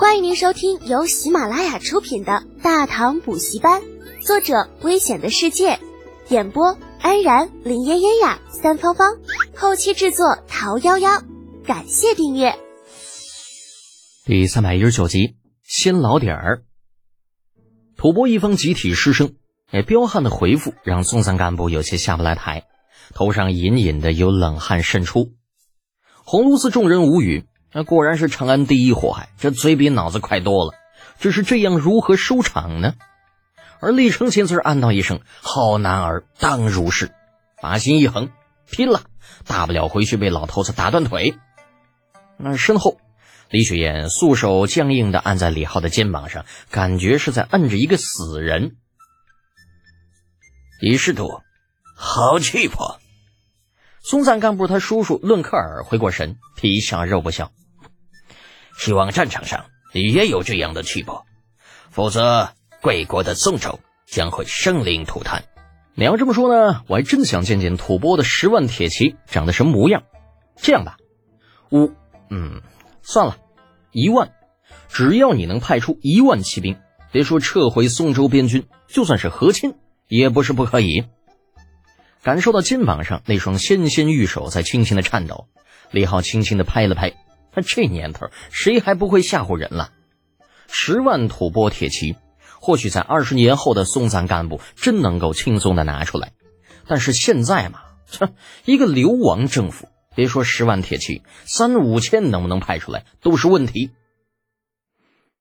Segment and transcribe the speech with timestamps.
[0.00, 3.82] 欢迎您收听由喜马拉雅出品的《大唐补习班》，
[4.26, 5.78] 作者：危险的世界，
[6.30, 9.18] 演播：安然、林嫣嫣呀、三芳芳，
[9.54, 11.22] 后期制作：桃夭夭。
[11.66, 12.54] 感谢订阅。
[14.24, 16.62] 第三百一十九集，新老点儿。
[17.98, 19.34] 吐蕃一方集体失声，
[19.70, 22.64] 哎，彪悍的回复让松散干部有些下不来台，
[23.12, 25.34] 头上隐隐的有冷汗渗出。
[26.24, 27.44] 红炉寺众人无语。
[27.72, 30.74] 那果然是长安第一祸害，这嘴比脑子快多了。
[31.18, 32.94] 只是这样如何收场呢？
[33.80, 37.12] 而李承乾则是暗道一声：“好男儿当如是。”
[37.62, 38.30] 把心一横，
[38.70, 39.02] 拼了！
[39.46, 41.34] 大不了回去被老头子打断腿。
[42.38, 42.98] 那身后，
[43.50, 48.76] 李雪燕素手僵硬的按在李浩的肩膀上，感觉是在按着一个死人。
[50.80, 51.40] 李师徒，
[51.94, 52.98] 好气魄！
[54.02, 57.52] 松赞干部他叔叔论克尔回过神，皮笑肉不笑。
[58.80, 61.26] 希望战场上你也有这样的气魄，
[61.90, 65.44] 否则贵国的宋州将会生灵涂炭。
[65.94, 70.04] 你要这么说呢，我还真想见见吐蕃的十万铁骑长得什么模样。
[70.56, 70.96] 这样吧，
[71.70, 71.92] 五，
[72.30, 72.62] 嗯，
[73.02, 73.36] 算了，
[73.92, 74.32] 一万，
[74.88, 76.78] 只要你能派出一万骑兵，
[77.12, 79.74] 别说撤回宋州边军，就算是和亲，
[80.08, 81.04] 也不是不可以。
[82.22, 85.48] 感受到肩膀上那双纤纤玉手在轻轻的颤抖，
[85.90, 87.12] 李浩轻轻的拍了拍。
[87.52, 89.92] 他这年头，谁还不会吓唬人了？
[90.68, 92.16] 十万吐蕃铁骑，
[92.60, 96.32] 或许在二十年后的松赞干部真能够轻松的拿出来。
[96.86, 98.32] 但是现在嘛，这
[98.64, 103.90] 一个流亡政府，别说十万铁骑，三五千能不能派出来都是问题。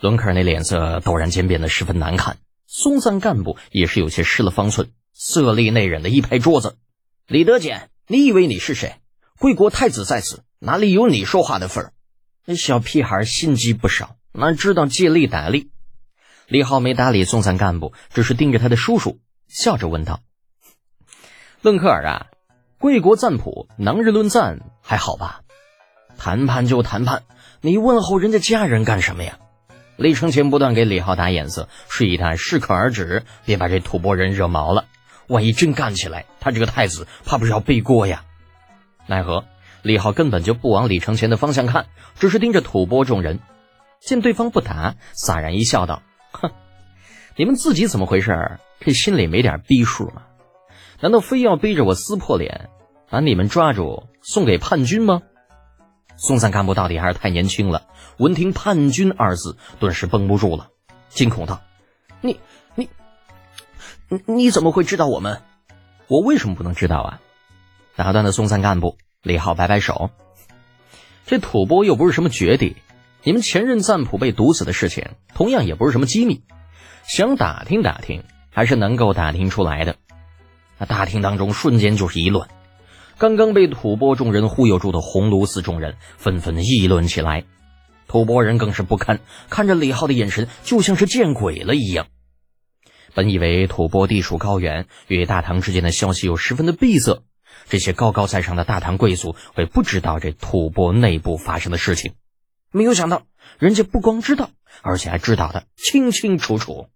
[0.00, 6.76] 伦克尔那脸色陡然间变得十分难看，松赞干部也是有些失了方寸，色厉内荏的一拍桌子
[7.28, 8.96] ：“李德简，你以为你是谁？
[9.38, 11.92] 贵国太子在此，哪里有你说话的份儿？”
[12.46, 15.70] 那小屁孩心机不少，哪知道借力打力？
[16.46, 20.20] 李浩没搭理松散干部，只是盯着他的叔叔，笑着问道
[21.62, 22.26] ：“论克尔啊，
[22.78, 25.40] 贵国赞普，囊日论赞还好吧？
[26.18, 27.22] 谈判就谈判，
[27.60, 29.38] 你问候人家家人干什么呀？”
[29.96, 34.86] 李承乾不断给李浩打眼色，示意他适可而止，别把这吐蕃人惹毛了。
[35.28, 38.24] 万一真干起来，他这个太子怕不是要背锅呀？
[39.06, 39.44] 奈何？
[39.84, 41.86] 李浩根本就不往李承乾的方向看，
[42.18, 43.38] 只是盯着吐蕃众人。
[44.00, 46.02] 见对方不答，洒然一笑，道
[46.32, 46.50] ：“哼，
[47.36, 48.58] 你们自己怎么回事？
[48.80, 50.22] 这心里没点逼数吗？
[51.00, 52.70] 难道非要逼着我撕破脸，
[53.10, 55.20] 把你们抓住送给叛军吗？”
[56.16, 57.86] 松散干部到底还是太年轻了，
[58.16, 60.68] 闻听“叛军”二字，顿时绷不住了，
[61.10, 61.60] 惊恐道
[62.22, 62.40] ：“你、
[62.74, 62.88] 你、
[64.08, 65.42] 你你怎么会知道我们？
[66.08, 67.20] 我为什么不能知道啊？”
[67.96, 68.96] 打断的松散干部。
[69.24, 70.10] 李浩摆摆手，
[71.26, 72.76] 这吐蕃又不是什么绝地，
[73.22, 76.42] 你们前任赞普被毒死的事情，同样也不是什么机密，
[77.08, 79.96] 想打听打听，还是能够打听出来的。
[80.76, 82.50] 那大厅当中瞬间就是一乱，
[83.16, 87.44] 刚刚被吐蕃众人忽悠住的鸿胪寺众人纷纷议论起来，
[88.06, 92.08] 吐蕃人更是不堪，看着李浩的眼神就像是见鬼了一样。
[93.14, 97.22] 本以为吐蕃地处高原，与大唐之间的消息又十分的闭塞。
[97.68, 102.14] 这些高高在上的大唐贵族会不知道这吐蕃内部发生的事情，
[102.70, 103.22] 没有想到
[103.58, 104.50] 人家不光知道，
[104.82, 106.88] 而且还知道的清清楚楚。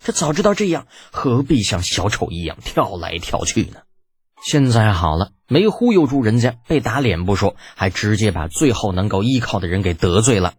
[0.00, 3.82] 这早知道这样，何必像小丑一样跳来跳去呢？
[4.42, 10.54] 现在好了，没忽悠住人家，被打脸不说，还直接把最后能够依靠的人给得罪了。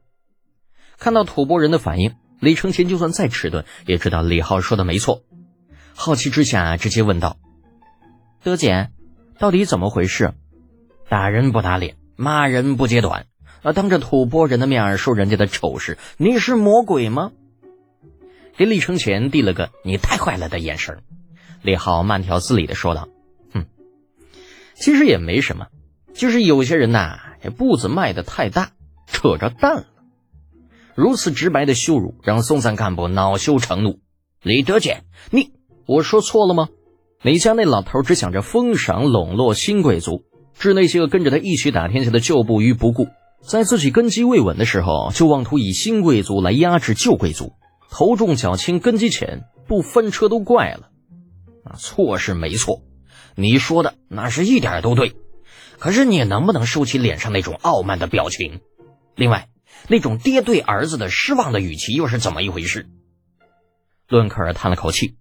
[0.99, 5.23] 看到吐蕃人的反应，李承乾就算再迟钝，也知道李浩说的没错。
[5.95, 7.37] 好奇之下，直接问道
[8.43, 8.93] ：“德简。”
[9.41, 10.35] 到底怎么回事？
[11.09, 13.25] 打人不打脸，骂人不揭短，
[13.63, 13.73] 啊！
[13.73, 17.31] 当着吐蕃人的面说人家的丑事，你是魔鬼吗？
[18.55, 21.01] 给李承乾递了个“你太坏了”的眼神。
[21.63, 23.09] 李浩慢条斯理的说道
[23.51, 23.65] ：“哼，
[24.75, 25.69] 其实也没什么，
[26.13, 28.73] 就是有些人呐，这步子迈的太大，
[29.07, 29.87] 扯着蛋了。”
[30.93, 34.01] 如此直白的羞辱，让松赞干部恼羞成怒。
[34.43, 35.51] 李德简，你，
[35.87, 36.69] 我说错了吗？
[37.21, 40.23] 李家那老头只想着封赏笼络新贵族，
[40.57, 43.09] 置那些个跟着他一起打天下的旧部于不顾，
[43.43, 47.53] 在自己根基未稳的时候，就妄图以新贵族来压制旧贵族，
[47.91, 50.89] 头重脚轻，根基浅，不翻车都怪了。
[51.63, 52.81] 啊，错是没错，
[53.35, 55.13] 你说的那是一点都对，
[55.77, 58.61] 可是你能不能收起脸上那种傲慢的表情？
[59.15, 59.47] 另外，
[59.87, 62.87] 那种爹对儿子的失望的语气又是怎么一回事？
[64.07, 65.17] 伦克尔叹了口气，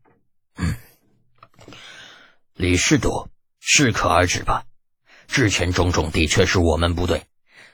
[2.61, 4.65] 李师铎，适可而止吧。
[5.29, 7.25] 之前种种的确是我们不对，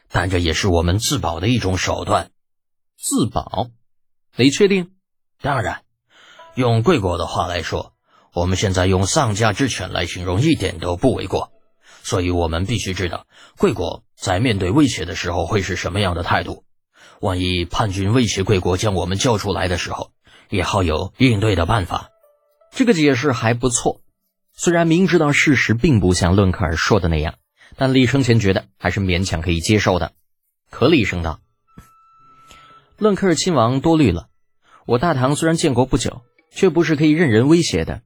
[0.08, 2.30] 但这也是我们自保的一种手段。
[2.96, 3.70] 自保？
[4.36, 4.92] 你确定？
[5.42, 5.82] 当然，
[6.54, 7.94] 用贵国的话来说，
[8.32, 11.50] 我们现在用丧家之犬来形容一点都不为过。
[12.04, 13.26] 所以我们必须知道，
[13.58, 16.64] 贵国在面对威胁的时候会是什么样的态度。
[17.20, 20.12] 万一叛军威胁贵国将我们救出来的时候，
[20.48, 22.10] 也好有应对的办法。
[22.70, 24.00] 这个解释还不错，
[24.58, 27.34] 虽然明知道事实并不像论克尔说的那样，
[27.76, 30.12] 但李承前觉得还是勉强可以接受的。
[30.70, 31.40] 可李声道
[32.96, 34.28] ：“论克尔亲王多虑了，
[34.86, 38.00] 我大唐虽然建国不久，却不是可以任人威胁的。”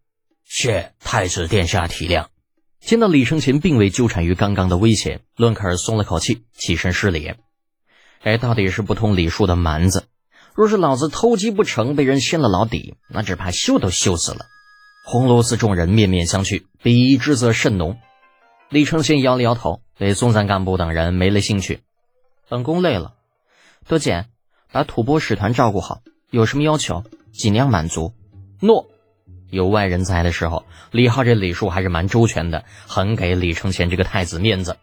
[0.44, 2.26] 谢太子殿下体谅。
[2.80, 7.32] 见到李承前并未纠缠于刚刚的威胁，论克尔松了口气，起身施礼。
[8.22, 10.08] 哎，到底是不通礼数的蛮子。
[10.56, 14.46] 若是老子偷鸡不成，被人掀了老底，那只怕羞都羞死了。
[15.10, 17.98] 红螺寺众人面面相觑，鄙夷之色甚浓。
[18.68, 21.80] 李承乾摇了摇头，对松赞干部等人没了兴趣。
[22.48, 23.14] 本宫累了，
[23.88, 24.26] 多简，
[24.70, 27.02] 把吐蕃使团照顾好，有什么要求
[27.32, 28.14] 尽量满足。
[28.60, 28.86] 诺。
[29.50, 34.76] 有外人在的时候，李浩这礼数还是蛮周全的，很给李承前这个太子面子。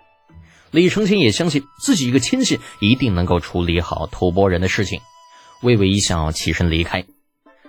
[0.72, 5.00] 李承前也相信自己一个亲信一定能够处理好吐蕃人的事情。
[5.64, 7.06] 微微一笑，起身离开。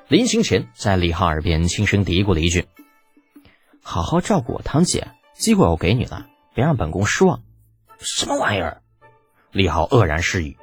[0.08, 2.66] 临行前，在李浩耳边轻声嘀咕了一句
[3.84, 7.42] ：“好好照顾我堂姐，机会我给你了，别让本宫失望。”
[8.00, 8.80] 什么玩意儿？
[9.52, 10.56] 李浩愕然失语。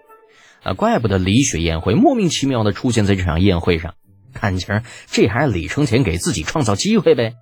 [0.64, 3.94] 啊，怪不得李雪宴会莫名其妙的出现在这场宴会上，
[4.34, 7.36] 看情这还是李承前给自己创造机会呗。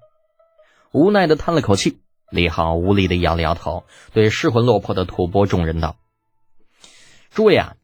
[0.92, 5.96] 无奈的叹了口气，李浩无力的摇了摇头，对失魂落魄的吐蕃众人道
[7.32, 7.76] ：“诸位啊。”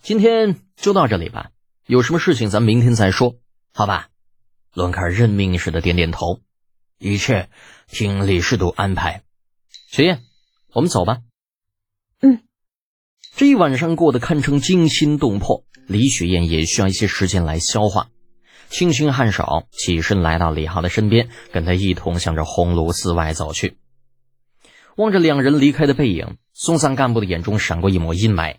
[0.00, 1.50] 今天就到这里吧，
[1.86, 3.36] 有什么事情咱明天再说，
[3.72, 4.08] 好吧？
[4.74, 6.40] 伦卡尔认命似的点点头，
[6.98, 7.48] 一切
[7.86, 9.22] 听李世度安排。
[9.88, 10.18] 雪雁，
[10.72, 11.18] 我们走吧。
[12.20, 12.42] 嗯，
[13.36, 18.08] 这一晚上过得堪称惊心动魄，李雪雁也需要一些时间来消化。
[18.68, 23.78] 轻轻颔首，起身来到李浩的身边，跟他一同向着红炉寺外走去。
[24.96, 28.56] 望着两人离开的背影，松散干部的眼中闪过一抹阴霾。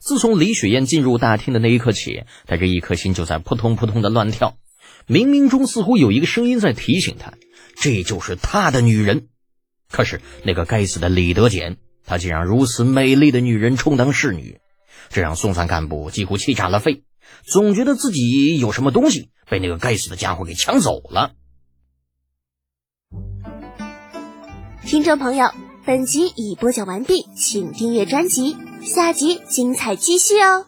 [0.00, 4.56] 自从李雪燕进入大厅的那一刻起，他这一颗心就在扑通扑通的乱跳。
[5.06, 7.32] 冥冥中似乎有一个声音在提醒他，
[7.76, 9.28] 这就是他的女人。
[9.90, 14.58] 可是那个该死的李德俭，他竟让如此美丽的女人充当侍女，
[15.08, 17.04] 这让松散干部几乎气炸了肺，
[17.46, 21.32] 总觉得自己有什么东西被那个该死的家伙给抢走了。
[24.84, 25.50] 听众朋友，
[25.86, 28.56] 本集已播讲完毕，请订阅专辑。
[28.82, 30.64] 下集精彩继续哦！